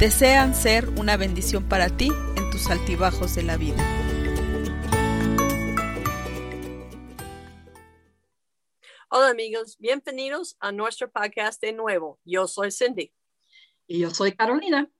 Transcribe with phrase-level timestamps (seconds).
[0.00, 3.76] desean ser una bendición para ti en tus altibajos de la vida.
[9.10, 12.18] Hola amigos, bienvenidos a nuestro podcast de nuevo.
[12.24, 13.12] Yo soy Cindy.
[13.86, 14.90] Y yo soy Carolina.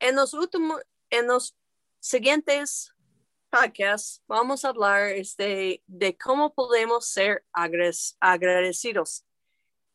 [0.00, 1.56] En los últimos, en los
[2.00, 2.92] siguientes
[3.50, 9.24] podcasts vamos a hablar este, de cómo podemos ser agradecidos.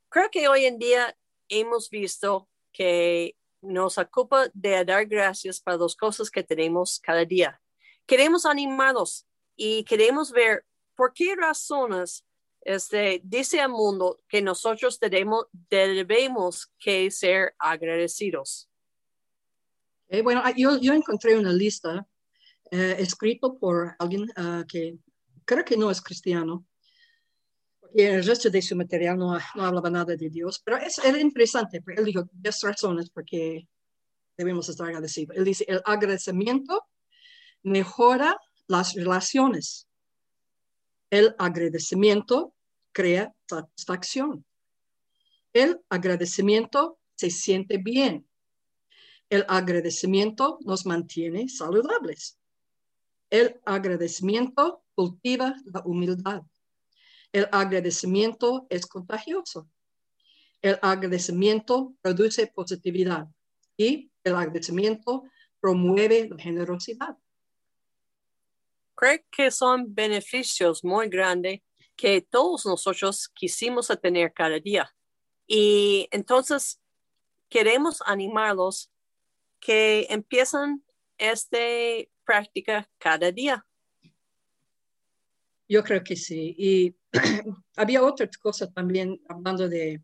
[0.08, 1.18] Creo que hoy en día
[1.50, 7.62] hemos visto que nos ocupa de dar gracias para las cosas que tenemos cada día.
[8.06, 12.26] Queremos animarlos y queremos ver por qué razones
[12.62, 18.70] este, dice al mundo que nosotros debemos, debemos que ser agradecidos.
[20.24, 22.06] bueno, ah, yo, yo, encontré una lista
[22.72, 24.98] eh, escrito por alguien uh, que
[25.46, 26.66] creo que no es cristiano,
[27.94, 31.20] y el resto de su material no, no hablaba nada de Dios, pero es, era
[31.20, 33.68] interesante, porque él dijo 10 razones por qué
[34.38, 35.36] debemos estar agradecidos.
[35.36, 36.86] Él dice, el agradecimiento
[37.64, 38.38] mejora
[38.68, 39.88] las relaciones.
[41.10, 42.54] El agradecimiento
[42.92, 44.46] crea satisfacción.
[45.54, 48.28] El agradecimiento se siente bien.
[49.30, 52.38] El agradecimiento nos mantiene saludables.
[53.30, 56.44] El agradecimiento cultiva la humildad.
[57.32, 59.70] El agradecimiento es contagioso.
[60.62, 63.28] El agradecimiento produce positividad
[63.78, 65.24] y el agradecimiento
[65.60, 67.18] promueve la generosidad.
[68.96, 71.62] Creo que son beneficios muy grandes
[71.96, 74.94] que todos nosotros quisimos tener cada día.
[75.48, 76.82] Y entonces
[77.50, 78.92] queremos animarlos
[79.60, 80.84] que empiezan
[81.18, 81.58] esta
[82.24, 83.66] práctica cada día.
[85.68, 86.56] Yo creo que sí.
[86.58, 86.96] Y
[87.76, 90.02] había otra cosa también hablando de,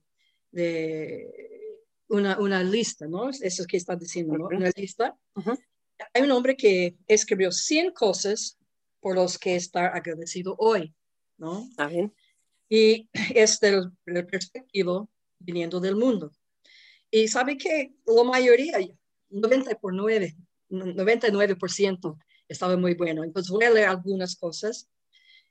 [2.08, 3.30] una, una, lista, ¿no?
[3.30, 4.48] Eso que estás diciendo, ¿no?
[4.48, 5.18] Una lista.
[6.14, 8.58] Hay un hombre que escribió 100 cosas
[9.00, 10.94] por los que estar agradecido hoy,
[11.38, 11.68] ¿no?
[11.70, 12.14] Está bien.
[12.70, 16.32] Y es del, del perspectivo viniendo del mundo.
[17.12, 18.78] Y sabe que la mayoría,
[19.30, 20.36] 90 por 9,
[20.70, 22.18] 99%
[22.48, 23.24] estaba muy bueno.
[23.24, 24.88] Entonces voy a leer algunas cosas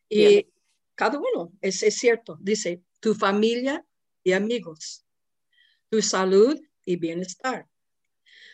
[0.09, 0.47] y
[0.95, 3.85] cada uno, es, es cierto, dice, tu familia
[4.23, 5.05] y amigos,
[5.89, 7.69] tu salud y bienestar,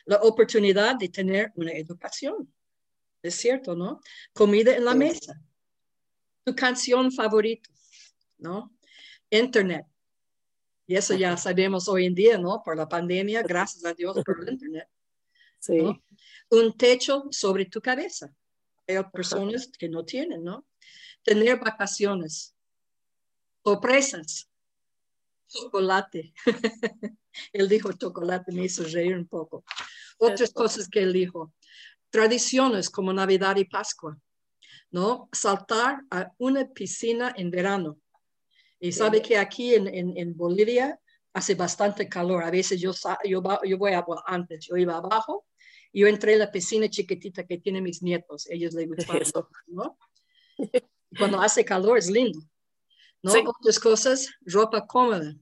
[0.05, 2.53] la oportunidad de tener una educación,
[3.23, 4.01] es cierto, ¿no?
[4.33, 5.41] Comida en la mesa,
[6.45, 7.71] tu canción favorita,
[8.39, 8.75] ¿no?
[9.29, 9.87] Internet.
[10.87, 12.63] Y eso ya sabemos hoy en día, ¿no?
[12.65, 14.89] Por la pandemia, gracias a Dios por el Internet.
[15.59, 15.79] Sí.
[16.51, 18.35] Un techo sobre tu cabeza.
[18.89, 20.67] Hay personas que no tienen, ¿no?
[21.23, 22.55] Tener vacaciones,
[23.65, 24.49] sorpresas,
[25.49, 26.33] chocolate.
[27.53, 29.65] él dijo chocolate, me hizo reír un poco.
[30.19, 31.53] Otras cosas que él dijo,
[32.11, 34.19] tradiciones como Navidad y Pascua,
[34.91, 35.29] ¿no?
[35.33, 37.99] Saltar a una piscina en verano.
[38.79, 40.99] Y sabe que aquí en, en, Bolivia
[41.35, 42.43] hace bastante calor.
[42.43, 42.93] A veces yo,
[43.25, 45.47] yo, yo voy a, antes, yo iba abajo,
[45.93, 49.99] yo entré en la piscina chiquitita que tienen mis nietos, ellos les gustaban, ¿no?
[51.19, 52.41] Cuando hace calor es lindo,
[53.23, 53.33] ¿no?
[53.33, 55.35] Otras cosas, ropa cómoda,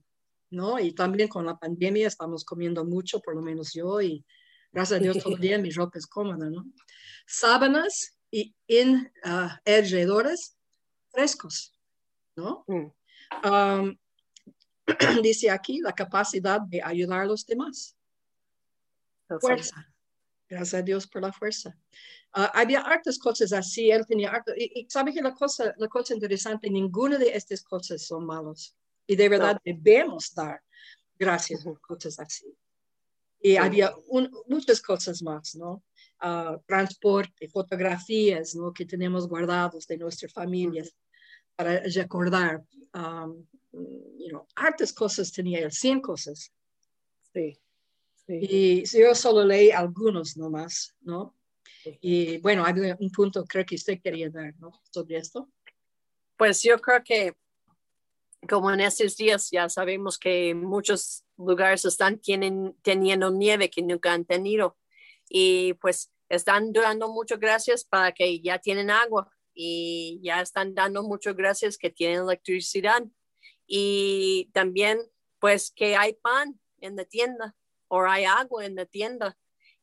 [0.49, 0.79] ¿no?
[0.79, 4.25] Y también con la pandemia estamos comiendo mucho, por lo menos yo, y
[4.71, 6.65] gracias a Dios todo el día mi ropa es cómoda, ¿no?
[7.27, 9.49] Sábanas y en uh,
[11.11, 11.73] frescos,
[12.35, 12.65] ¿no?
[12.67, 13.95] Mm.
[15.21, 17.95] dice aquí la capacidad de ayudar a los demás.
[19.39, 19.88] Fuerza.
[20.49, 21.77] Gracias a Dios por la fuerza.
[22.33, 26.13] Ah, había hartas cosas así, él tenía harto, y, sabe que la cosa, la cosa
[26.15, 28.75] interesante, ninguna de estas cosas son malas.
[29.05, 30.61] Y de verdad debemos dar
[31.17, 32.45] gracias por cosas así.
[33.41, 33.93] Y había
[34.47, 35.83] muchas cosas más, ¿no?
[36.21, 38.73] Uh, transporte, fotografías, ¿no?
[38.73, 40.93] Que tenemos guardados de nuestras familias
[41.55, 42.63] para recordar.
[42.93, 46.51] Um, you know, hartas cosas tenía él, 100 cosas.
[47.33, 47.57] Sí.
[48.29, 48.39] Sí.
[48.41, 51.35] Y yo solo leí algunos nomás, ¿no?
[52.01, 54.71] Y bueno, hay un punto creo que usted quería dar, ¿no?
[54.91, 55.49] Sobre esto.
[56.37, 57.33] Pues yo creo que
[58.47, 64.13] como en estos días ya sabemos que muchos lugares están tienen, teniendo nieve que nunca
[64.13, 64.77] han tenido.
[65.27, 71.03] Y pues están dando muchas gracias para que ya tienen agua y ya están dando
[71.03, 73.03] muchas gracias que tienen electricidad.
[73.67, 74.99] Y también
[75.39, 77.55] pues que hay pan en la tienda
[77.89, 79.37] o hay agua en la tienda.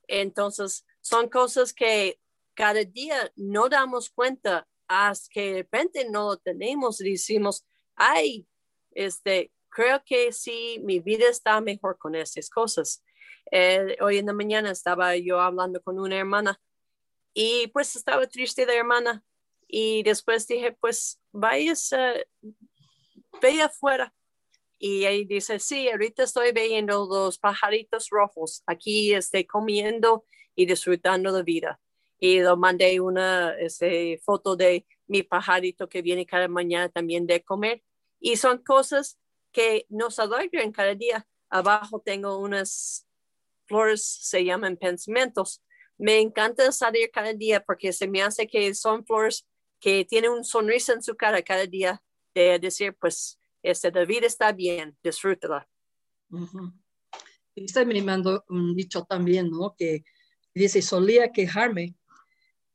[0.09, 2.19] Entonces, son cosas que
[2.55, 8.47] cada día no damos cuenta hasta que de repente no lo tenemos y decimos, ay,
[8.93, 13.05] este, creo que sí, mi vida está mejor con estas cosas.
[13.51, 16.61] Eh, hoy en la mañana estaba yo hablando con una hermana
[17.35, 19.23] y pues estaba triste la hermana
[19.69, 21.75] y después dije, pues vaya,
[23.43, 24.15] ve afuera
[24.79, 30.25] y ahí dice, sí, ahorita estoy viendo los pajaritos rojos aquí, estoy comiendo
[30.55, 31.81] y disfrutando de vida.
[32.19, 37.43] Y lo mandé una este, foto de mi pajarito que viene cada mañana también de
[37.43, 37.83] comer.
[38.21, 39.19] Y son cosas
[39.53, 41.27] que nos alegran cada día.
[41.49, 43.07] Abajo tengo unas
[43.67, 45.63] flores, se llaman pensamientos.
[45.99, 49.47] Me encanta salir cada día porque se me hace que son flores
[49.81, 52.03] que tienen un sonrisa en su cara cada día
[52.35, 55.69] de decir, pues, este, la vida está bien, disfrútala.
[57.55, 59.75] Y usted me mandó un dicho también, ¿no?
[59.77, 60.05] Que
[60.55, 61.95] dice, solía quejarme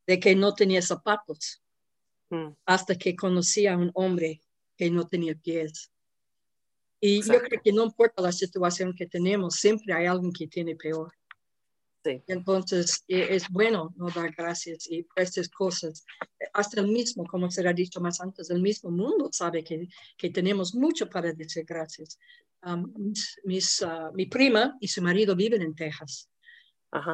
[0.07, 1.62] de que no tenía zapatos
[2.30, 2.50] mm.
[2.66, 4.42] hasta que conocí a un hombre
[4.75, 5.92] que no tenía pies.
[7.00, 10.75] Y yo creo que no importa la situación que tenemos, siempre hay alguien que tiene
[10.75, 11.12] peor.
[12.03, 16.06] Entonces, e, es bueno no dar gracias y estas cosas.
[16.53, 19.88] Hasta el mismo, como se ha dicho más antes, el mismo mundo sabe que,
[20.18, 22.18] que tenemos mucho para decir gracias.
[23.44, 26.30] mis, ah, mi prima y su marido viven en Texas.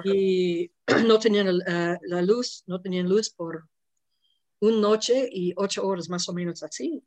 [0.05, 0.71] Y
[1.07, 3.67] no tenían uh, la luz, no tenían luz por
[4.59, 7.03] una noche y ocho horas más o menos así.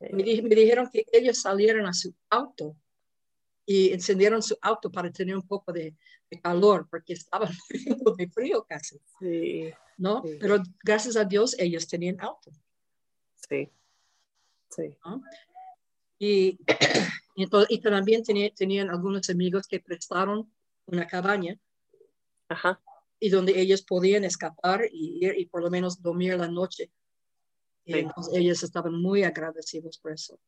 [0.00, 2.76] Me, me, dijeron que ellos salieron a su auto
[3.64, 5.94] y encendieron su auto para tener un poco de,
[6.42, 8.98] calor porque estaban muriendo de frío casi.
[9.20, 9.70] Sí.
[9.98, 10.22] ¿No?
[10.40, 12.50] Pero gracias a Dios ellos tenían auto.
[13.48, 13.70] Sí.
[14.70, 14.96] Sí.
[16.18, 16.58] Y,
[17.36, 18.22] y, también
[18.56, 20.50] tenían algunos amigos que prestaron
[20.86, 21.58] una cabaña.
[22.48, 22.80] Ajá.
[23.20, 26.90] Y donde ellos podían escapar y ir y por lo menos dormir la noche.
[27.84, 30.38] Y entonces ellos estaban muy agradecidos por eso.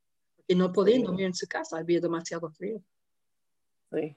[0.47, 2.83] Y no podían dormir en su casa, había demasiado frío.
[3.95, 4.17] Sí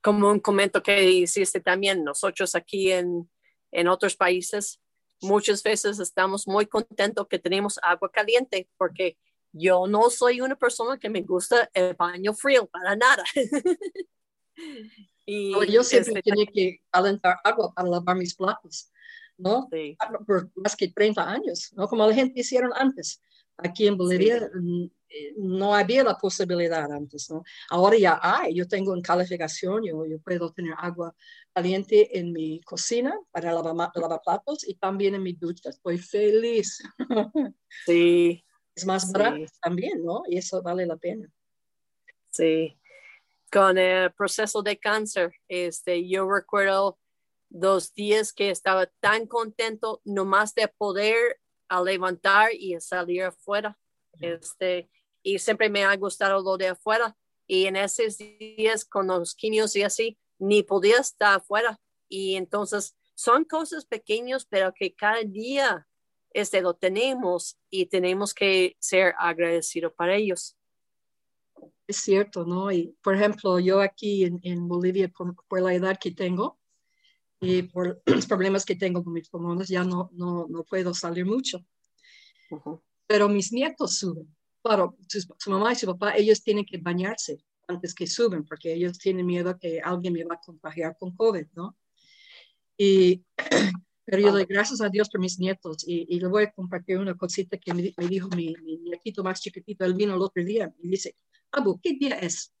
[0.00, 3.30] como un comento que hiciste también, nosotros aquí en,
[3.70, 4.80] en otros países
[5.20, 9.18] muchas veces estamos muy contentos que tenemos agua caliente porque
[9.52, 13.24] yo no soy una persona que me gusta el baño frío para nada.
[15.26, 18.90] y yo siempre este, tenía que calentar agua para lavar mis platos,
[19.36, 19.68] ¿no?
[20.26, 21.88] Por más que 30 años, ¿no?
[21.88, 23.20] Como la gente hicieron antes.
[23.62, 24.50] Aquí en Bolivia
[25.08, 27.42] eh, no había la posibilidad antes, ¿no?
[27.70, 31.14] Ahora ya hay, yo tengo en calificación, yo, yo puedo tener agua
[31.52, 36.82] caliente en mi cocina para lavar, lavar platos y también en mi ducha, estoy feliz.
[37.86, 38.44] Sí.
[38.74, 40.22] Es más barato también, ¿no?
[40.28, 41.28] Y eso vale la pena.
[42.30, 42.78] Sí.
[43.50, 46.98] Con el proceso de cáncer, este, yo recuerdo
[47.48, 51.39] dos días que estaba tan contento nomás de poder
[51.84, 53.78] levantar y salir afuera.
[54.20, 54.90] Este,
[55.22, 57.16] y siempre me ha gustado lo de afuera.
[57.46, 61.80] Y en esos días con los quimios y así, ni podía estar afuera.
[62.08, 65.86] Y entonces son cosas pequeñas, pero que cada día
[66.32, 70.56] este, lo tenemos y tenemos que ser agradecidos para ellos.
[71.86, 72.70] Es cierto, ¿no?
[72.70, 76.59] Y por ejemplo, yo aquí en, en Bolivia, por, la edad que tengo
[77.40, 81.24] y por los problemas que tengo con mis pulmones, ya no, no, no puedo salir
[81.24, 81.64] mucho.
[83.06, 87.94] Pero mis nietos suben claro, su, mamá y su papá, ellos tienen que bañarse antes
[87.94, 91.76] que suben, porque ellos tienen miedo que alguien me va a contagiar con COVID, ¿no?
[92.76, 93.24] Y,
[94.04, 96.98] pero yo doy gracias a Dios por mis nietos y, y le voy a compartir
[96.98, 100.72] una cosita que me, dijo mi, mi, nietito más chiquitito, él vino el otro día
[100.82, 101.16] y dice,
[101.52, 102.52] Abu, ¿qué día es?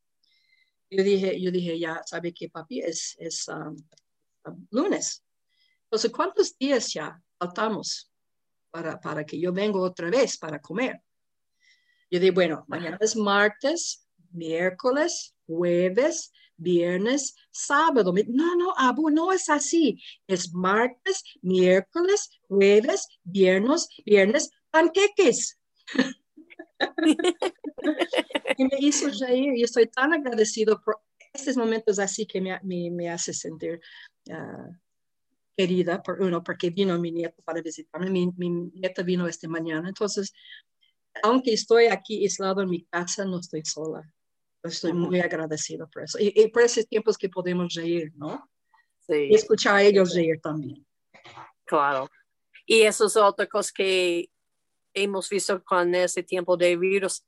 [0.90, 3.76] Yo dije, yo dije, ya sabe que papi es, es um,
[4.70, 5.24] lunes.
[5.84, 8.10] Entonces, ¿cuántos días ya faltamos
[8.70, 11.02] para, para que yo venga otra vez para comer?
[12.10, 18.12] Yo digo, bueno, mañana es martes, miércoles, jueves, viernes, sábado.
[18.28, 20.02] No, no, Abu, no es así.
[20.26, 25.58] Es martes, miércoles, jueves, viernes, viernes, panqueques.
[28.56, 31.00] y me hizo reír y estoy tan agradecido por
[31.32, 33.80] estos momentos así que me, me, hace sentir
[35.56, 38.10] querida por uno, porque vino mi nieto para visitarme.
[38.10, 39.88] Mi, mi nieta vino esta mañana.
[39.88, 40.32] Entonces,
[41.22, 44.02] aunque estoy aquí aislado en mi casa, no estoy sola.
[44.62, 46.18] Estoy muy agradecido por eso.
[46.18, 48.50] Y, y por esos tiempos que podemos reír, ¿no?
[49.00, 49.28] Sí.
[49.30, 50.86] Y escuchar a ellos reír también.
[51.64, 52.08] Claro.
[52.66, 54.30] Y eso es otra cosa que
[54.94, 57.24] hemos visto con ese tiempo de virus.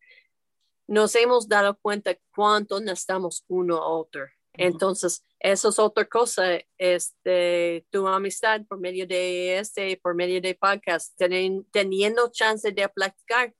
[0.86, 4.26] Nos hemos dado cuenta cuánto necesitamos uno a otro.
[4.54, 10.54] Entonces, eso es otra cosa, este, tu amistad por medio de este, por medio de
[10.54, 13.54] podcast, teni- teniendo chance de platicar,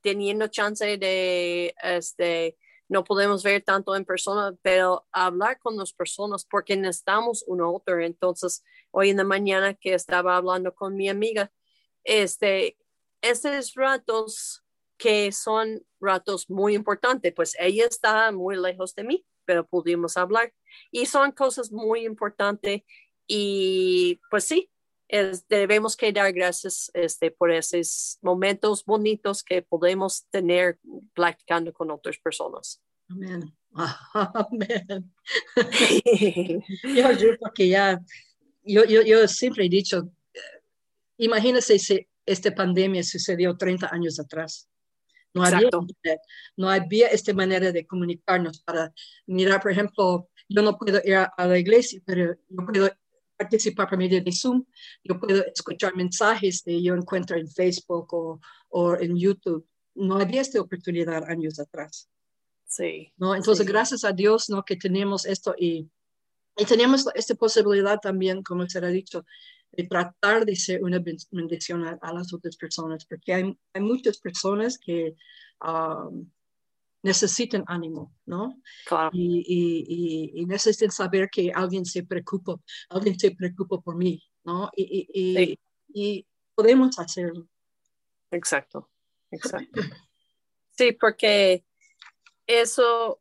[0.00, 2.56] teniendo chance de, este,
[2.88, 8.00] no podemos ver tanto en persona, pero hablar con las personas porque necesitamos uno otro.
[8.00, 8.62] Entonces,
[8.92, 11.50] hoy en la mañana que estaba hablando con mi amiga,
[12.04, 12.78] este,
[13.20, 14.62] esos ratos
[14.96, 20.52] que son ratos muy importantes, pues ella está muy lejos de mí, pero pudimos hablar
[20.90, 22.82] y son cosas muy importantes
[23.26, 24.70] y pues sí,
[25.08, 30.78] es, debemos que dar gracias este, por esos momentos bonitos que podemos tener
[31.14, 32.82] platicando con otras personas.
[33.08, 33.56] Amén.
[34.14, 35.14] Amén.
[36.82, 38.00] Yo, yo, porque ya,
[38.64, 40.40] yo, yo, yo siempre he dicho, eh,
[41.18, 44.68] imagínese si esta pandemia sucedió 30 años atrás.
[45.36, 45.68] No había
[46.56, 48.92] no había esta manera de comunicarnos para
[49.26, 52.90] mirar, por ejemplo, yo no puedo ir a, la iglesia, pero yo puedo
[53.36, 54.64] participar por medio de Zoom,
[55.04, 58.40] yo puedo escuchar mensajes que yo encuentro en Facebook o,
[58.70, 59.66] o en YouTube.
[59.94, 62.08] No había esta oportunidad años atrás.
[62.66, 63.12] Sí.
[63.16, 63.34] ¿no?
[63.34, 63.72] Entonces, Sí.
[63.72, 64.64] gracias a Dios, ¿no?
[64.64, 65.88] Que tenemos esto y,
[66.56, 69.24] y tenemos esta posibilidad también, como se ha dicho,
[69.76, 73.82] de tratar de ser una ben- bendición a, a las otras personas, porque hay, hay
[73.82, 75.14] muchas personas que
[75.66, 76.30] um,
[77.02, 78.60] necesitan ánimo, ¿no?
[78.86, 79.10] Claro.
[79.12, 82.56] Y, y, y, y necesitan saber que alguien se preocupa,
[82.88, 84.70] alguien se preocupa por mí, ¿no?
[84.76, 85.58] Y, y, y, Sí.
[85.88, 87.48] y podemos hacerlo.
[88.30, 88.90] Exacto,
[89.30, 89.82] exacto.
[90.72, 91.64] Sí, porque
[92.46, 93.20] eso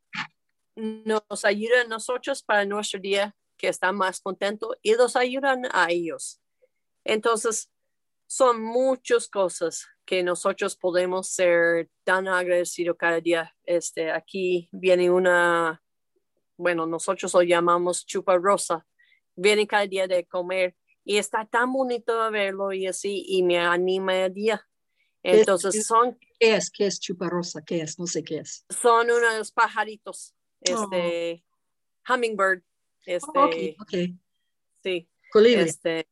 [0.76, 5.90] nos ayuda a nosotros para nuestro día que está más contento y los ayudan a
[5.90, 6.42] ellos.
[7.06, 7.72] Entonces,
[8.28, 13.56] son muchas cosas que nosotros podemos ser tan agradecidos cada día.
[13.64, 15.82] Este, aquí viene una,
[16.58, 18.86] bueno, nosotros lo llamamos chupa rosa.
[19.36, 24.16] Viene cada día de comer y está tan bonito verlo y así y me anima
[24.26, 24.68] el día.
[25.22, 26.70] Es- Entonces son, ¿Qué es?
[26.72, 27.64] ¿Qué es chuparrosa?
[27.64, 27.98] ¿Qué es?
[28.00, 28.66] No sé qué es.
[28.70, 31.46] son unos pajaritos, este,
[32.08, 32.64] hummingbird,
[33.06, 33.94] este, Oh, ok, ok.
[34.84, 35.62] sí, Colibrí.
[35.70, 36.08] este,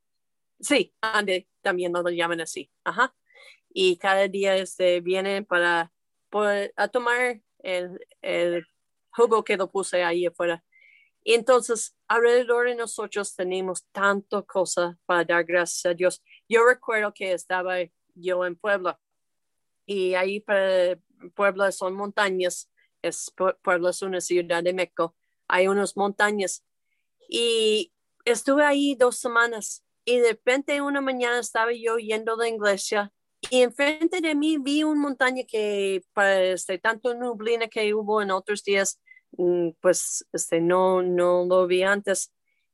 [0.63, 3.15] sí, ande, también lo llaman así, ajá.
[3.69, 5.91] Y cada día, este, vienen para,
[6.29, 8.65] por- a tomar el, el
[9.11, 10.63] jugo que lo puse ahí afuera.
[11.25, 16.23] Entonces, alrededor de nosotros tenemos tanta cosa para dar gracias a Dios.
[16.49, 17.75] Yo recuerdo que estaba
[18.15, 18.99] yo en Puebla
[19.85, 20.97] y ahí para
[21.35, 22.69] Puebla son montañas,
[23.01, 25.15] es, Pue- Puebla es una ciudad de México,
[25.47, 26.63] hay unas montañas
[27.29, 27.93] y
[28.25, 33.11] estuve ahí dos semanas y de repente una mañana estaba yo yendo de iglesia
[33.49, 38.31] y enfrente de mí vi una montaña que para este, tanto nublina que hubo en
[38.31, 39.01] otros días,
[39.37, 42.31] mm, pues este, no, no lo vi antes.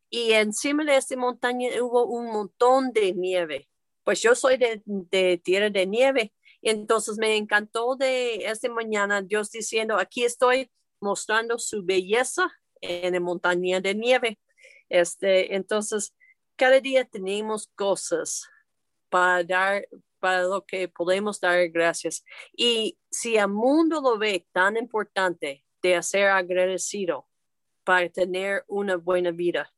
[0.09, 3.69] Y encima de esta montaña hubo un montón de nieve.
[4.03, 6.33] Pues yo soy de, de tierra de nieve.
[6.61, 13.13] Y entonces me encantó de esta mañana Dios diciendo, aquí estoy mostrando su belleza en
[13.13, 14.39] la montaña de nieve.
[14.89, 16.13] Este, entonces,
[16.59, 18.49] cada día tenemos cosas
[19.07, 19.87] para dar,
[20.19, 22.25] para lo que podemos dar gracias.
[22.51, 27.29] Y si el mundo lo ve tan importante de ser agradecido
[27.85, 29.73] para tener una buena vida,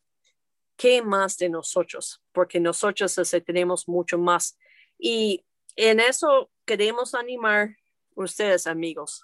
[0.76, 2.20] ¿qué más de nosotros?
[2.32, 4.58] Porque nosotros tenemos mucho más.
[4.98, 5.46] Y
[5.76, 7.78] en eso queremos animar
[8.16, 9.24] ustedes, amigos,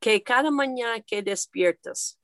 [0.00, 2.19] que cada mañana que despiertas,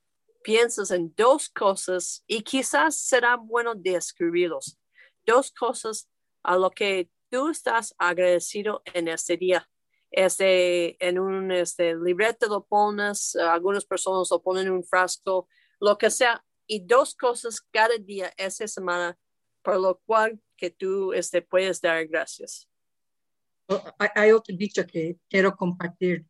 [0.46, 4.78] piensas en dos cosas y quizás será bueno describirlos.
[5.26, 6.08] Dos cosas
[6.44, 9.68] a lo que tú estás agradecido en este día.
[10.08, 15.48] Este, en un este, librete lo pones, algunas personas lo ponen en un frasco,
[15.80, 19.18] lo que sea, y dos cosas cada día esa semana
[19.64, 22.68] por lo cual que tú este, puedes dar gracias.
[24.14, 26.24] Hay otro dicho que quiero compartir.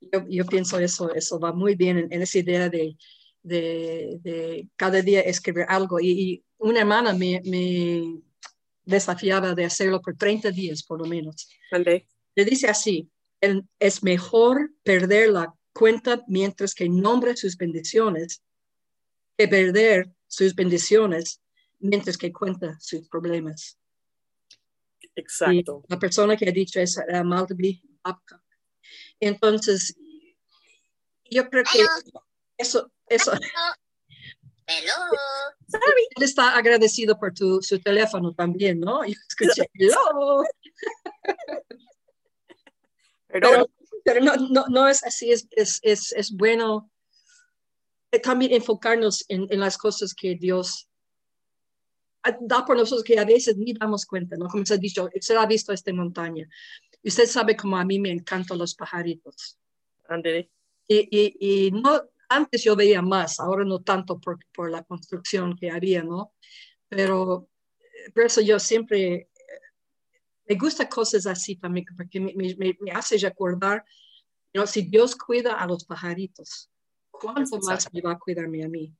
[0.00, 2.96] Yo, yo pienso eso, eso va muy bien en, en esa idea de,
[3.42, 6.00] de, de cada día escribir algo.
[6.00, 8.20] Y, y una hermana me, me
[8.84, 11.48] desafiaba de hacerlo por 30 días, por lo menos.
[11.70, 12.06] ¿Vale?
[12.34, 13.10] Le dice así,
[13.78, 18.42] es mejor perder la cuenta mientras que nombra sus bendiciones
[19.36, 21.40] que perder sus bendiciones
[21.78, 23.78] mientras que cuenta sus problemas.
[25.16, 25.82] Exacto.
[25.88, 28.42] Y la persona que ha dicho eso era Babcock.
[29.18, 29.96] Entonces,
[31.30, 31.86] yo creo que
[32.58, 33.32] Eso, eso.
[34.66, 34.94] Hello.
[35.66, 36.06] Sorry.
[36.16, 39.04] Él está agradecido por tu, su teléfono también, ¿no?
[39.04, 40.44] Y escuché, hello.
[43.28, 43.70] Pero,
[44.04, 46.90] pero no, no, no es así, es, es, es, es bueno
[48.12, 50.88] eh, también enfocarnos en, en las cosas que Dios
[52.24, 54.48] ah, da por nosotros que a veces ni damos cuenta, ¿no?
[54.48, 56.48] Como se ha dicho, se ha visto esta montaña.
[57.02, 59.58] Y usted sabe cómo a mí me encantan los pajaritos.
[60.08, 60.50] Ándele.
[60.88, 65.54] Y, y, y no, antes yo veía más, ahora no tanto por, por la construcción
[65.56, 66.32] que había, ¿no?
[66.88, 69.28] Pero eh, por eso yo siempre eh,
[70.48, 73.84] me gusta cosas así también, porque me, me, me hace recordar,
[74.54, 76.70] you know, si Dios cuida a los pajaritos,
[77.10, 78.94] ¿cuánto más me va a cuidarme a mí?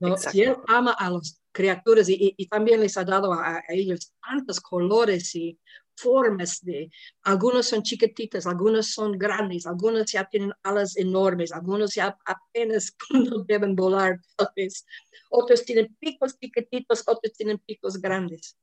[0.00, 0.16] ¿no?
[0.16, 3.62] Si Él ama a las criaturas y, y- y también les ha dado a, a
[3.70, 5.58] ellos tantos colores y
[5.96, 6.90] formas de,
[7.22, 13.44] algunos son chiquititas, algunos son grandes, algunos ya tienen alas enormes, algunos ya apenas no
[13.44, 14.84] deben volar, tal vez.
[15.30, 18.56] Otros tienen picos chiquititos, otros tienen picos grandes.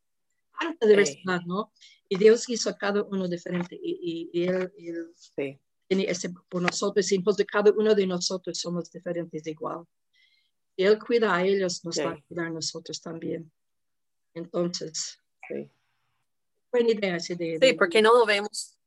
[0.59, 1.73] Tanta diversidad, ¿no?
[2.07, 5.59] Y Dios hizo a cada uno diferente y, y- y él, él Sí.
[5.87, 9.83] tiene ese por nosotros y entonces cada uno de nosotros somos diferentes igual.
[10.75, 12.01] Y Él cuida a ellos, nos Sí.
[12.03, 13.51] va a cuidar a nosotros también.
[14.33, 15.69] Entonces, Sí.
[16.73, 18.77] Buena idea esa de, Sí, de- porque no lo vemos.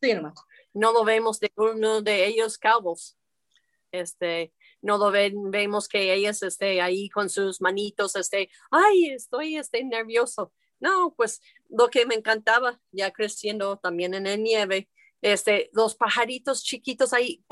[0.00, 0.34] Sí, nomás.
[0.74, 3.16] no lo vemos de uno de ellos calvos.
[3.90, 4.52] Este,
[4.82, 9.82] no lo ven, vemos que ellas esté ahí con sus manitos, este, ay, estoy este,
[9.82, 10.52] nervioso.
[10.78, 14.88] No, pues lo que me encantaba ya creciendo también en la nieve,
[15.22, 17.42] este, los pajaritos chiquitos ahí,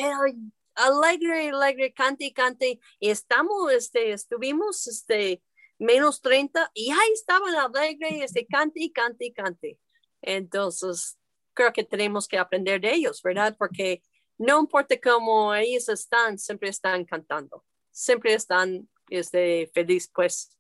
[0.75, 2.79] alegre, alegre, cante y cante.
[3.01, 5.43] Y estamos, este, estuvimos, este,
[5.79, 9.79] menos 30 y ahí estaban alegre, este, cante y cante y cante.
[10.23, 11.19] Entonces,
[11.55, 13.57] creo que tenemos que aprender de ellos, ¿verdad?
[13.59, 14.03] Porque
[14.39, 20.53] no importa cómo ellos están, siempre están cantando, siempre están este, feliz, pues.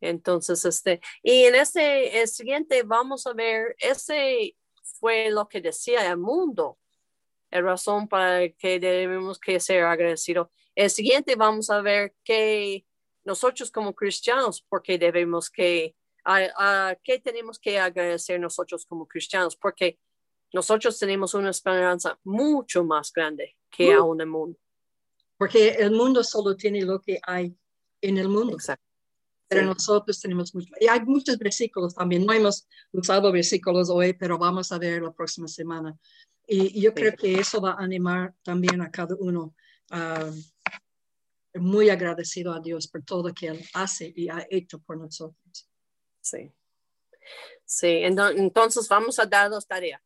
[0.00, 4.54] Entonces, este, y en este el siguiente vamos a ver, ese
[5.00, 6.78] fue lo que decía el mundo,
[7.50, 10.48] la razón para que debemos que ser agradecidos.
[10.74, 12.84] El siguiente vamos a ver que
[13.26, 19.54] nosotros como cristianos, porque debemos que a, a qué tenemos que agradecer nosotros como cristianos,
[19.56, 19.98] porque
[20.52, 24.00] nosotros tenemos una esperanza mucho más grande que Uh.
[24.00, 24.58] aún el mundo.
[25.36, 27.54] Porque el mundo solo tiene lo que hay
[28.00, 28.54] en el mundo.
[28.54, 28.84] Exacto.
[29.48, 29.66] Pero Sí.
[29.68, 30.72] nosotros tenemos mucho.
[30.80, 32.24] Y hay muchos versículos también.
[32.24, 35.94] No hemos usado versículos hoy, pero vamos a ver la próxima semana.
[36.48, 36.94] Y, y yo Sí.
[36.94, 39.54] creo que eso va a animar también a cada uno.
[39.90, 40.30] ah,
[41.58, 45.68] muy agradecido a Dios por todo que Él hace y ha hecho por nosotros.
[46.20, 46.52] Sí.
[47.64, 50.00] Sí, ento- entonces vamos a dar dos tareas.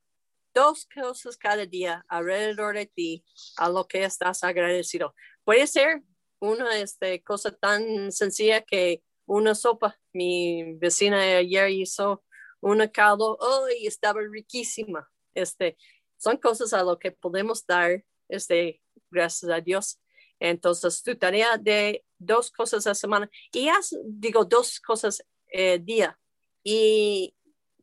[0.55, 3.25] Dos cosas cada día alrededor de ti
[3.57, 5.15] a lo que estás agradecido.
[5.45, 6.03] Puede ser
[6.41, 9.99] una este, cosa tan sencilla que una sopa.
[10.13, 12.25] Mi vecina ayer hizo
[12.61, 13.87] una caldo, ¡ay!
[13.87, 15.09] estaba riquísima.
[15.35, 15.77] Este,
[16.17, 20.01] son cosas a lo que podemos dar, este, gracias a Dios.
[20.41, 25.23] Entonces, tu tarea de dos cosas a semana, y haz, digo, dos cosas
[25.53, 26.19] eh, día,
[26.65, 27.35] y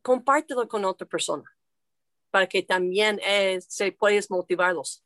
[0.02, 1.44] compártelo con otra persona
[2.30, 5.02] para que también eh, se puedas motivarlos.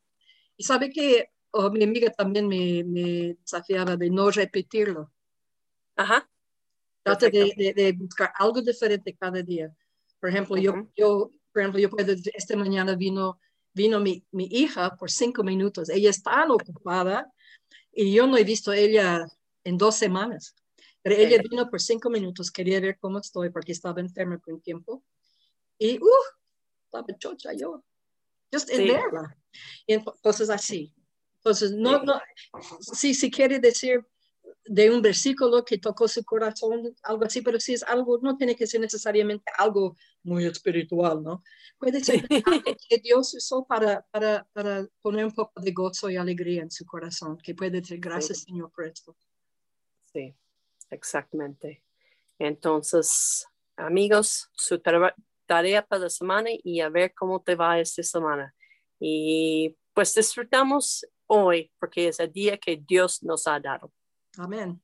[0.56, 5.12] Y sabe que oh, mi amiga también me, me desafiaba de no repetirlo.
[5.96, 6.28] Ajá.
[7.02, 7.62] Trata de, Perfecto.
[7.62, 9.74] de- de buscar algo diferente cada día.
[10.20, 13.40] Por ejemplo, yo, yo, por ejemplo, yo puedo, esta mañana vino,
[13.72, 15.88] vino mi, mi hija por cinco minutos.
[15.88, 17.32] Ella es tan ocupada
[17.92, 19.26] y yo no he visto a ella
[19.64, 20.54] en dos semanas.
[21.02, 24.60] Pero ella vino por cinco minutos, quería ver cómo estoy porque estaba enferma por un
[24.60, 25.02] tiempo.
[25.76, 26.06] Y, uh,
[26.84, 27.84] estaba chocha yo.
[28.52, 28.88] Just en Sí.
[28.90, 29.36] verla.
[29.86, 30.94] Y ento- cosas así.
[31.38, 32.20] Entonces, no, no,
[32.80, 34.06] si, si quiere decir
[34.64, 38.54] de un versículo que tocó su corazón, algo así, pero si es algo, no tiene
[38.54, 41.42] que ser necesariamente algo muy espiritual, ¿no?
[41.78, 46.16] Puede ser algo que Dios usó para, para, para poner un poco de gozo y
[46.16, 49.16] alegría en su corazón, que puede decir gracias Señor por esto.
[50.12, 50.34] Sí,
[50.90, 51.82] exactamente.
[52.38, 53.46] Entonces,
[53.76, 55.14] amigos, su tare-
[55.46, 58.54] tarea para la semana y a ver cómo te va esta semana.
[59.00, 63.92] Y pues disfrutamos hoy porque es el día que Dios nos ha dado.
[64.38, 64.82] Amén.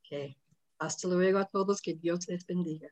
[0.00, 0.36] Ok.
[0.78, 2.88] Hasta luego a todos, que Dios les bendiga.